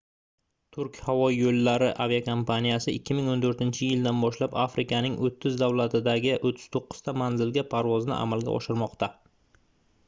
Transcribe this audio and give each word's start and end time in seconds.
turk 0.75 0.95
havo 1.07 1.25
yoʻllari 1.33 1.89
aviakompaniyasi 2.05 2.93
2014-yildan 3.09 4.23
boshlab 4.25 4.57
afrikaning 4.63 5.19
30 5.29 5.61
davlatidagi 5.61 6.35
39 6.53 7.05
ta 7.09 7.17
manzilga 7.25 7.67
parvozni 7.77 8.19
amalga 8.21 8.59
oshirmoqda 8.59 9.15